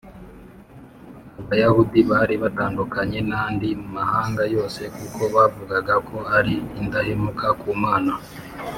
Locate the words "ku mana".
7.61-8.11